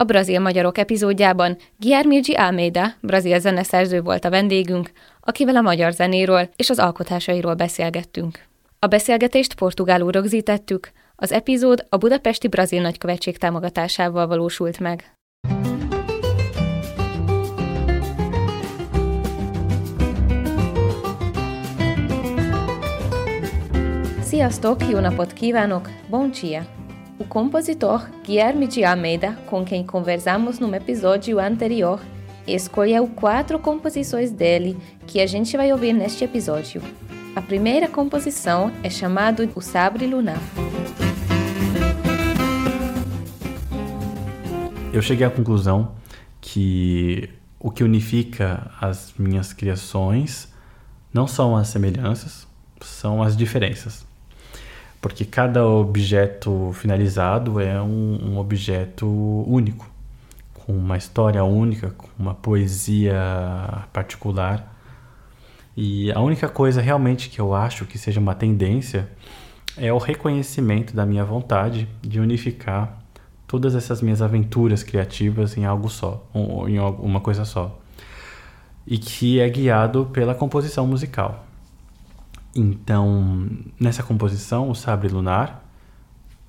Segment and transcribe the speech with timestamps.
[0.00, 4.90] A Brazil Magyarok epizódjában Guilherme Almeida, brazil zeneszerző volt a vendégünk,
[5.20, 8.44] akivel a magyar zenéről és az alkotásairól beszélgettünk.
[8.78, 15.12] A beszélgetést portugálul rögzítettük, az epizód a Budapesti Brazil Nagykövetség támogatásával valósult meg.
[24.22, 26.77] Sziasztok, jó napot kívánok, bom dia!
[27.18, 32.00] O compositor Guilherme de Almeida, com quem conversamos no episódio anterior,
[32.46, 36.80] escolheu quatro composições dele que a gente vai ouvir neste episódio.
[37.34, 40.40] A primeira composição é chamada O Sabre Lunar.
[44.92, 45.96] Eu cheguei à conclusão
[46.40, 47.28] que
[47.58, 50.52] o que unifica as minhas criações
[51.12, 52.46] não são as semelhanças,
[52.80, 54.07] são as diferenças
[55.00, 59.06] porque cada objeto finalizado é um, um, objeto
[59.46, 59.88] único,
[60.54, 63.14] com uma história única, com uma poesia
[63.92, 64.74] particular.
[65.76, 69.08] E a única coisa realmente que eu acho que seja uma tendência
[69.76, 72.98] é o reconhecimento da minha vontade de unificar
[73.46, 76.26] todas essas minhas aventuras criativas em algo só,
[76.66, 77.78] em uma coisa só.
[78.86, 81.47] E que é guiado pela composição musical.
[82.58, 85.62] Então, nessa composição, o Sabre Lunar,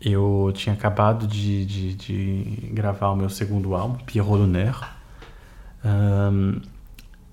[0.00, 4.84] eu tinha acabado de, de, de gravar o meu segundo álbum, Pierrot Lunaire,
[5.84, 6.60] um,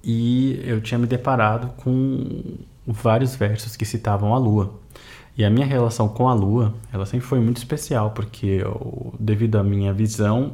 [0.04, 4.80] e eu tinha me deparado com vários versos que citavam a lua.
[5.36, 9.56] E a minha relação com a lua, ela sempre foi muito especial, porque eu, devido
[9.56, 10.54] à minha visão,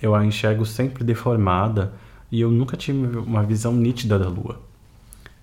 [0.00, 1.92] eu a enxergo sempre deformada
[2.28, 4.60] e eu nunca tive uma visão nítida da lua.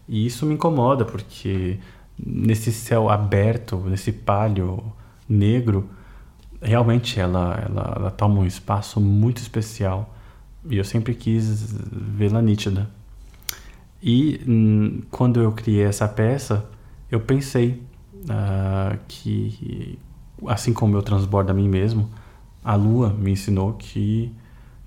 [0.05, 1.79] E isso me incomoda, porque
[2.25, 4.83] nesse céu aberto, nesse palio
[5.27, 5.89] negro,
[6.61, 10.15] realmente ela, ela, ela toma um espaço muito especial
[10.69, 12.89] e eu sempre quis vê-la nítida.
[14.01, 16.69] E hum, quando eu criei essa peça,
[17.11, 17.81] eu pensei
[18.13, 19.99] uh, que,
[20.47, 22.09] assim como eu transbordo a mim mesmo,
[22.63, 24.31] a lua me ensinou que,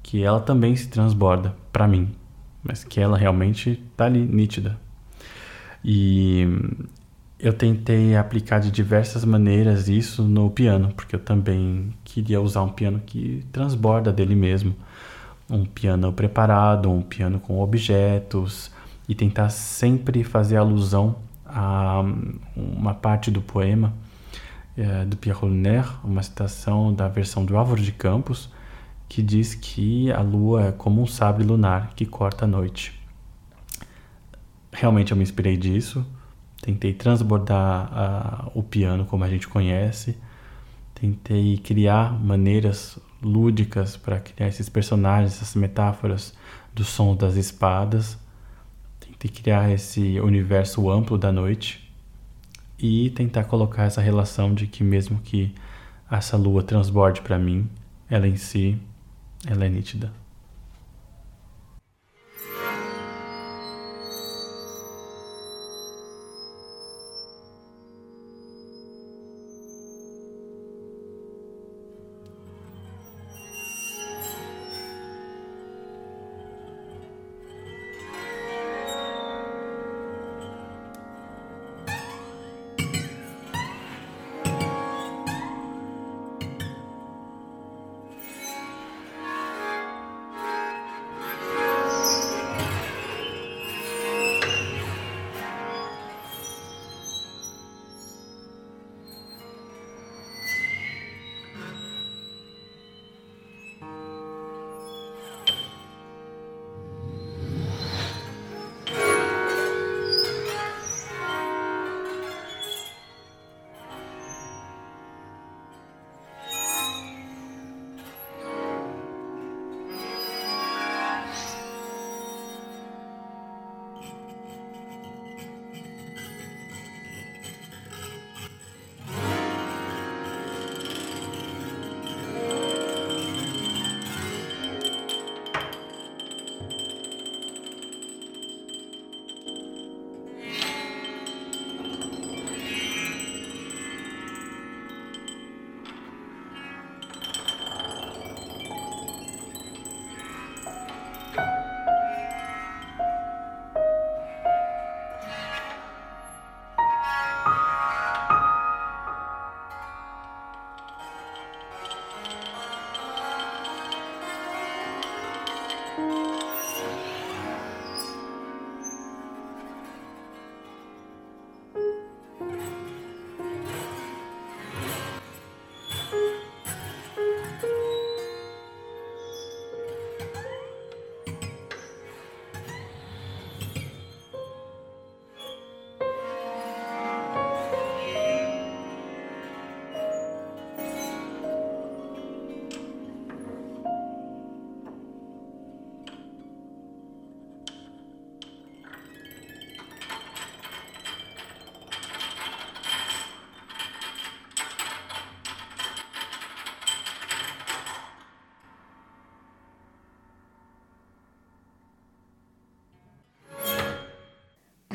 [0.03, 2.11] que ela também se transborda para mim,
[2.62, 4.79] mas que ela realmente está ali nítida.
[5.85, 6.47] E
[7.43, 12.69] eu tentei aplicar de diversas maneiras isso no piano, porque eu também queria usar um
[12.69, 14.77] piano que transborda dele mesmo.
[15.51, 18.71] Um piano preparado, um piano com objetos,
[19.09, 22.05] e tentar sempre fazer alusão a
[22.55, 23.93] uma parte do poema
[24.77, 28.49] é, do Pierre Lunaire, uma citação da versão do Álvaro de Campos,
[29.09, 32.99] que diz que a lua é como um sabre lunar que corta a noite.
[34.71, 36.07] Realmente eu me inspirei disso
[36.62, 40.17] Tentei transbordar o piano como a gente conhece.
[40.95, 46.33] Tentei criar maneiras lúdicas para criar esses personagens, essas metáforas
[46.73, 48.17] do som das espadas.
[49.00, 51.93] Tentei criar esse universo amplo da noite
[52.79, 55.53] e tentar colocar essa relação de que mesmo que
[56.09, 57.69] essa lua transborde para mim,
[58.09, 58.79] ela em si,
[59.44, 60.22] ela é nítida.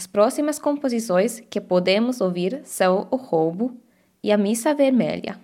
[0.08, 3.78] Próximas composições que podemos ouvir são O Roubo
[4.24, 5.38] e A Missa Vermelha.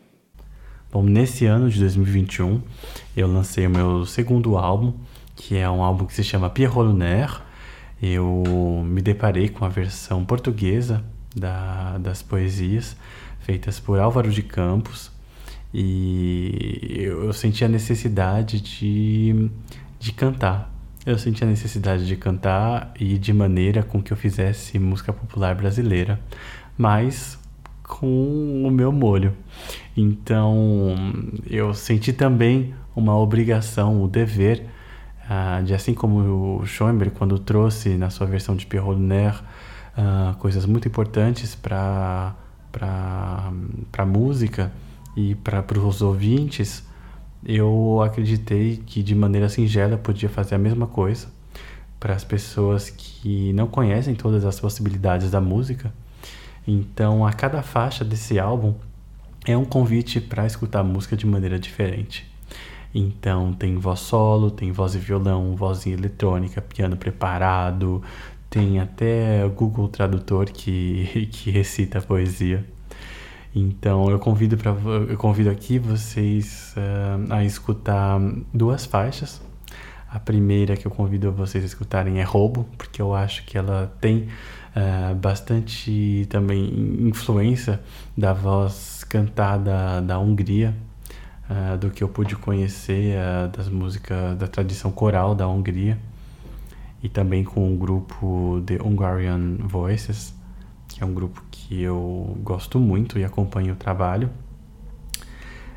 [0.91, 2.61] Bom, nesse ano de 2021,
[3.15, 4.93] eu lancei o meu segundo álbum,
[5.35, 7.41] que é um álbum que se chama Pierrot Lunaire.
[8.01, 8.43] Eu
[8.85, 11.03] me deparei com a versão portuguesa
[11.35, 12.95] da, das poesias
[13.39, 15.11] feitas por Álvaro de Campos
[15.73, 19.49] e eu, eu senti a necessidade de,
[19.99, 20.72] de cantar.
[21.05, 25.53] Eu senti a necessidade de cantar e de maneira com que eu fizesse música popular
[25.53, 26.17] brasileira,
[26.77, 27.37] mas
[27.83, 29.33] com o meu molho.
[29.97, 30.95] Então
[31.49, 34.65] eu senti também uma obrigação, o dever,
[35.29, 39.39] uh, de assim como o Schoenberg, quando trouxe na sua versão de Pierrot Lunaire
[39.97, 42.33] uh, coisas muito importantes para
[43.97, 44.71] a música
[45.17, 46.81] e para os ouvintes,
[47.45, 51.27] eu acreditei que de maneira singela podia fazer a mesma coisa
[51.99, 55.93] para as pessoas que não conhecem todas as possibilidades da música.
[56.67, 58.73] Então, a cada faixa desse álbum
[59.45, 62.29] é um convite para escutar música de maneira diferente.
[62.93, 68.01] Então, tem voz solo, tem voz e violão, voz eletrônica, piano preparado,
[68.49, 72.65] tem até Google Tradutor que, que recita a poesia.
[73.55, 78.19] Então eu convido para eu convido aqui vocês uh, a escutar
[78.51, 79.41] duas faixas.
[80.09, 83.91] A primeira que eu convido vocês a escutarem é Roubo, porque eu acho que ela
[83.99, 84.27] tem
[84.75, 87.79] uh, bastante também influência
[88.17, 90.73] da voz cantada da Hungria,
[91.49, 93.15] uh, do que eu pude conhecer
[93.55, 95.97] das músicas da tradição coral da Hungria
[97.03, 100.33] e também com o grupo The Hungarian Voices,
[100.93, 104.29] que é um grupo que eu gosto muito e acompanho o trabalho.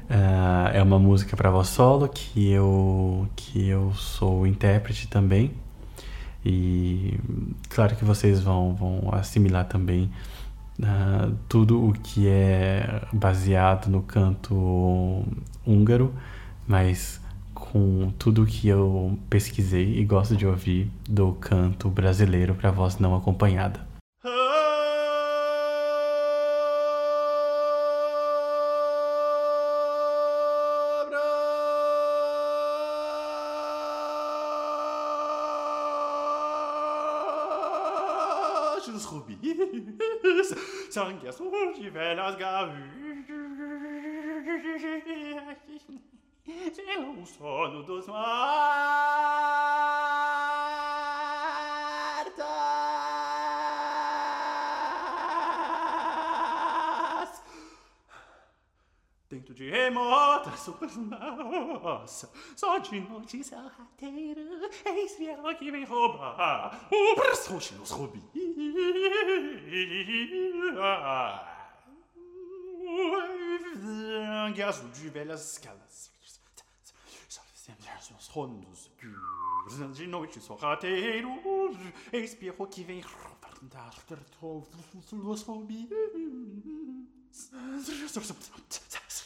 [0.08, 5.52] Uh, é uma música para voz solo que eu que eu sou intérprete também
[6.44, 7.18] e
[7.68, 10.08] claro que vocês vão vão assimilar também
[10.80, 15.24] uh, tudo o que é baseado no canto
[15.66, 16.14] húngaro,
[16.68, 17.20] mas
[17.52, 23.16] com tudo que eu pesquisei e gosto de ouvir do canto brasileiro para voz não
[23.16, 23.95] acompanhada.
[47.26, 48.26] O sono dos mortos.
[59.28, 64.40] Dentro de remota supernossa, só de noite sorrateira,
[64.84, 68.22] eis ela que vem roubar o presente nos rubis.
[73.82, 76.15] Sangue azul de velhas escalas.
[79.66, 81.30] Os rondos de noite sorrateiro,
[82.12, 83.52] espirro que vem roubar
[89.08, 89.25] os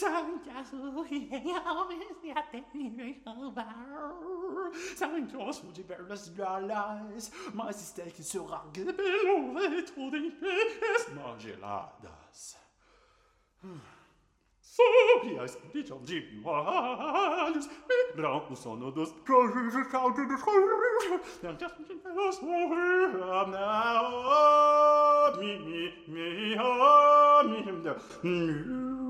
[0.00, 1.28] Sancta mi,
[1.66, 2.60] omnes a te
[3.22, 4.72] salvar.
[4.96, 12.56] Sancta Sophia, perlas galas, mas istel que sera gebelo vetro de pes mangeladas.
[14.62, 25.92] Sophia, spiritum divinus, me ramus onodos, corrige caudo de corrige, sancta Sophia, now, mi, mi,
[26.08, 26.24] mi,
[26.56, 26.56] mi,
[27.44, 27.80] mi, mi, mi,
[28.22, 29.09] mi, mi,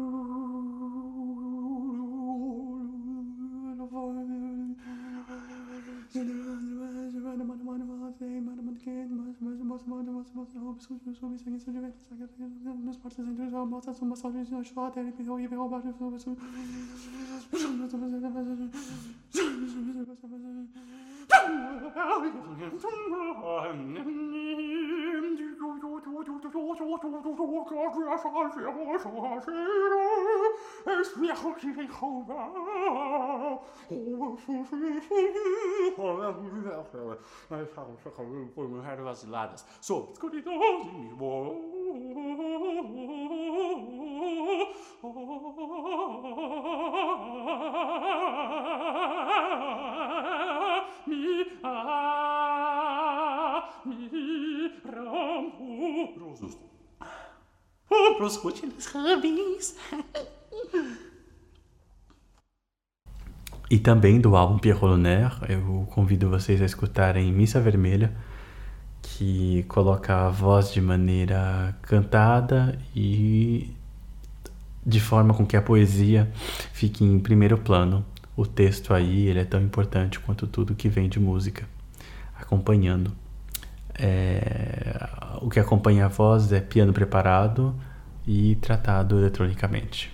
[9.70, 12.98] boss mode boss boss no bis kus so bis gegen so die welt sag das
[13.02, 15.50] macht das nicht so macht das so was soll ich nicht schwarz der bin hier
[15.50, 16.36] wir arbeiten so bis so
[39.10, 39.64] as ladas.
[39.80, 41.10] So, escuridão de mim.
[51.06, 52.99] Mi, ah,
[63.70, 68.12] E também do álbum Pierrot Lunaire, eu convido vocês a escutarem Missa Vermelha,
[69.00, 73.70] que coloca a voz de maneira cantada e
[74.84, 76.28] de forma com que a poesia
[76.72, 78.04] fique em primeiro plano.
[78.36, 81.68] O texto aí ele é tão importante quanto tudo que vem de música,
[82.34, 83.12] acompanhando.
[84.02, 85.08] É,
[85.42, 87.74] o que acompanha a voz é piano preparado
[88.26, 90.10] e tratado eletronicamente.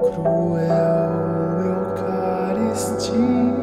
[0.00, 0.62] Cruel
[1.66, 3.61] Eucaristia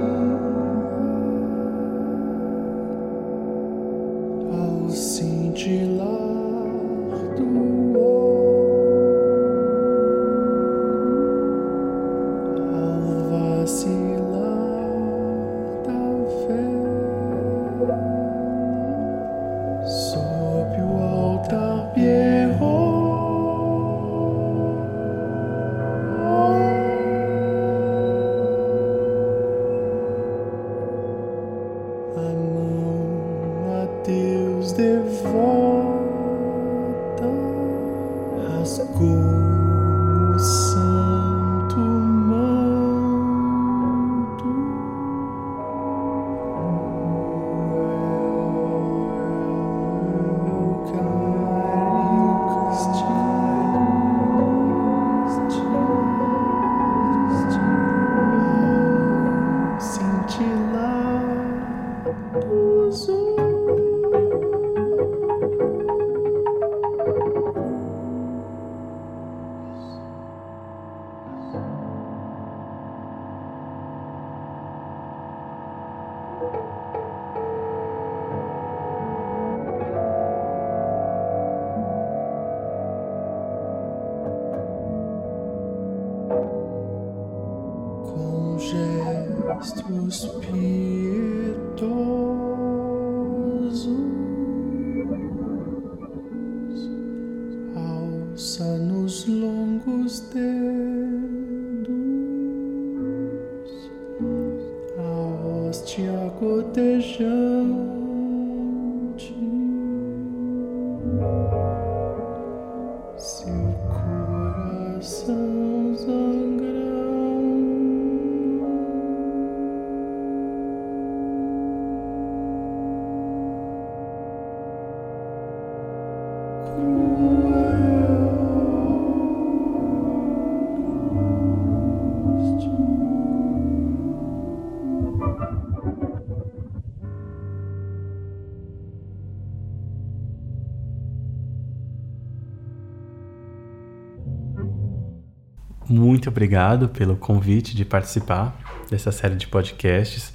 [145.89, 148.55] Muito obrigado pelo convite de participar
[148.91, 150.31] dessa série de podcasts.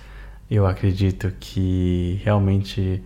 [0.51, 3.05] Eu acredito que realmente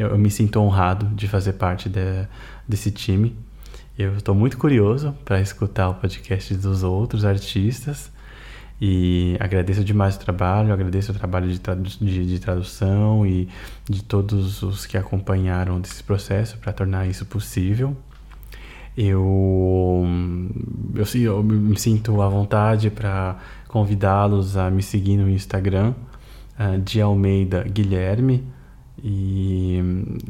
[0.00, 2.26] eu, eu me sinto honrado de fazer parte de-
[2.68, 3.36] desse time.
[3.98, 8.10] Eu estou muito curioso para escutar o podcast dos outros artistas
[8.80, 13.46] e agradeço demais o trabalho, agradeço o trabalho de, tradu- de- de tradução e
[13.88, 17.94] de todos os que acompanharam desse processo para tornar isso possível.
[18.96, 20.04] Eu,
[20.94, 23.36] eu, eu me sinto à vontade para
[23.68, 25.94] convidá-los a me seguir no Instagram,
[26.58, 28.44] ah, de Almeida Guilherme,
[29.02, 29.80] e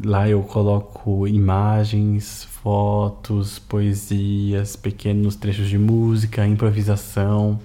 [0.04, 7.58] lá eu coloco imagens, fotos, poesias, pequenos trechos de música, improvisação.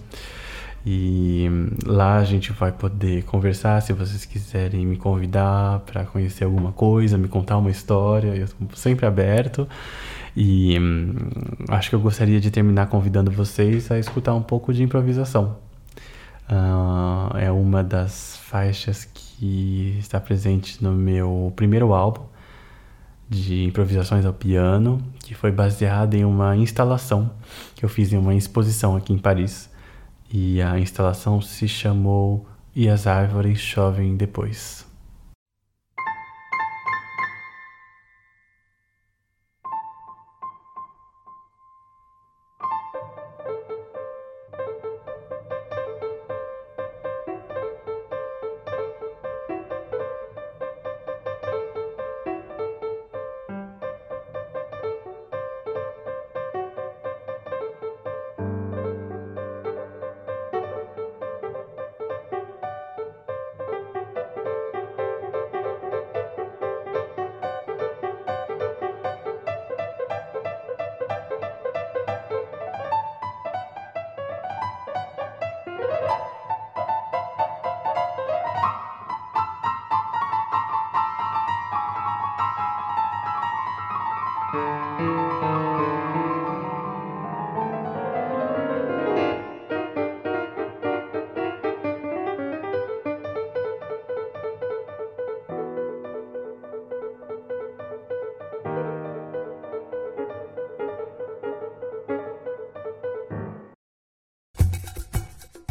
[0.86, 1.48] E
[1.86, 7.18] lá a gente vai poder conversar se vocês quiserem me convidar para conhecer alguma coisa,
[7.18, 9.68] me contar uma história, eu estou sempre aberto.
[10.36, 11.14] E hum,
[11.70, 15.58] acho que eu gostaria de terminar convidando vocês a escutar um pouco de improvisação.
[16.48, 22.24] Ah, é uma das faixas que está presente no meu primeiro álbum
[23.30, 27.32] de improvisações ao piano, que foi baseada em uma instalação
[27.76, 29.70] que eu fiz em uma exposição aqui em Paris.
[30.32, 34.86] E a instalação se chamou E as Árvores Chovem Depois.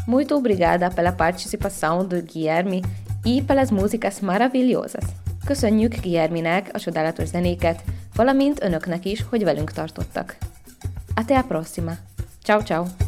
[0.06, 2.82] Muito obrigada pela participação do Guilherme
[3.24, 5.04] e pelas músicas maravilhosas.
[5.44, 7.82] Köszönjük Guilherminek a csodálatos zenéket,
[8.14, 10.36] valamint önöknek is, hogy velünk tartottak.
[11.14, 11.92] Até a próxima.
[12.42, 13.03] Ciao, ciao!